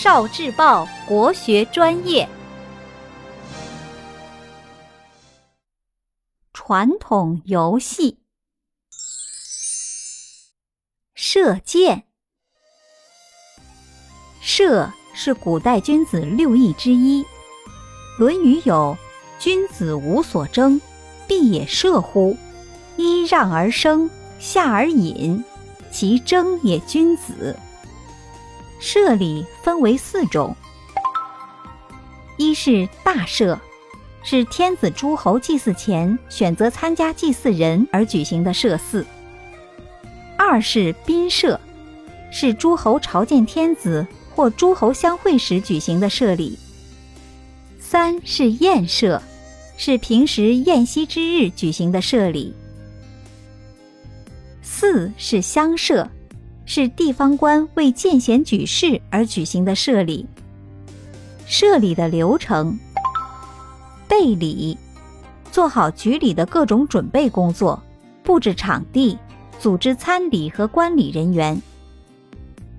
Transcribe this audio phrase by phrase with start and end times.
[0.00, 2.28] 少智报国学专业，
[6.52, 8.20] 传统游戏，
[11.16, 12.04] 射箭。
[14.40, 17.24] 射是古代君子六艺之一，
[18.20, 18.96] 《论语》有
[19.40, 20.80] “君子无所争，
[21.26, 22.36] 必也射乎？
[22.96, 24.08] 揖让而生，
[24.38, 25.44] 下而饮，
[25.90, 27.58] 其争也君子。”
[28.78, 30.54] 射礼分为四种：
[32.36, 33.58] 一是大射，
[34.22, 39.04] 是天子诸侯祭祀前选择参加祭祀人而举行的射祀；
[40.36, 41.60] 二是宾射，
[42.30, 46.56] 是诸侯朝见天子或诸侯相会时举行的射礼；
[47.80, 49.20] 三是宴射，
[49.76, 52.54] 是平时宴席之日举行的射礼；
[54.62, 56.08] 四是乡射。
[56.70, 60.26] 是地方官为见贤举士而举行的社礼。
[61.46, 62.78] 社礼的流程：
[64.06, 64.76] 备礼，
[65.50, 67.82] 做好举礼的各种准备工作，
[68.22, 69.16] 布置场地，
[69.58, 71.58] 组织参礼和观礼人员。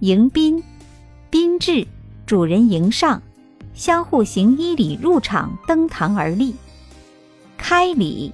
[0.02, 0.64] 迎宾，
[1.32, 1.88] 宾至，
[2.28, 3.20] 主人迎上，
[3.74, 6.54] 相互行一礼入场，登堂而立。
[7.58, 8.32] 开礼，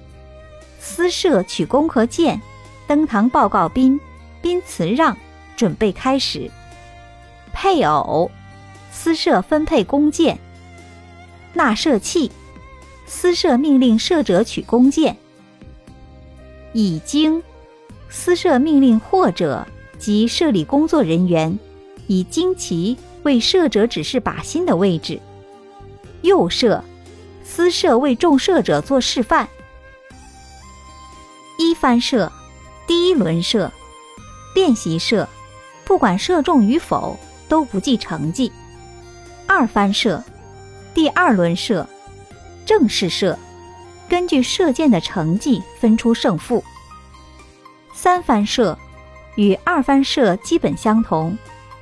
[0.78, 2.42] 司设取弓和箭，
[2.86, 3.98] 登堂报告宾，
[4.42, 5.16] 宾辞让。
[5.56, 6.50] 准备开始。
[7.52, 8.30] 配偶，
[8.92, 10.38] 私设分配弓箭。
[11.54, 12.30] 纳射器，
[13.06, 15.16] 私设命令射者取弓箭。
[16.74, 17.42] 已经，
[18.10, 19.66] 私设命令或者
[19.98, 21.58] 及射礼工作人员
[22.06, 25.18] 以旌旗为射者指示靶心的位置。
[26.20, 26.84] 右射，
[27.42, 29.48] 私设为中射者做示范。
[31.58, 32.30] 一番射，
[32.86, 33.72] 第一轮射，
[34.54, 35.26] 练习射。
[35.86, 37.16] 不管射中与否，
[37.48, 38.50] 都不计成绩。
[39.46, 40.22] 二番射，
[40.92, 41.86] 第二轮射，
[42.66, 43.38] 正式射，
[44.08, 46.62] 根据射箭的成绩分出胜负。
[47.94, 48.76] 三番射，
[49.36, 51.38] 与二番射基本相同，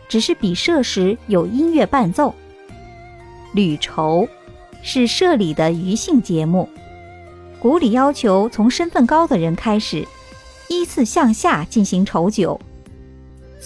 [0.07, 2.35] 只是比射时有音乐伴奏。
[3.55, 4.29] 履筹，
[4.83, 6.69] 是射礼的余兴节目。
[7.59, 10.07] 古礼要求从身份高的人开始，
[10.69, 12.61] 依次向下进行筹酒。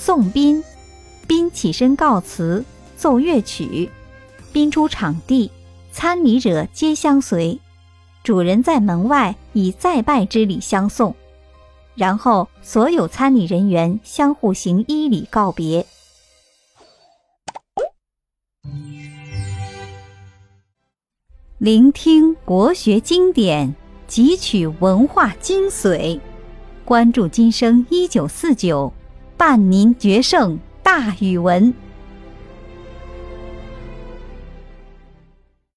[0.01, 0.63] 送宾，
[1.27, 2.65] 宾起身告辞，
[2.97, 3.91] 奏乐曲，
[4.53, 5.51] 宾出场地，
[5.91, 7.61] 参礼者皆相随，
[8.23, 11.17] 主人在门外以再拜之礼相送，
[11.97, 15.85] 然后所有参礼人员相互行一礼告别。
[21.59, 23.75] 聆听国学经典，
[24.09, 26.21] 汲取文化精髓，
[26.85, 28.93] 关注今生一九四九。
[29.38, 31.72] 伴您决胜大语文。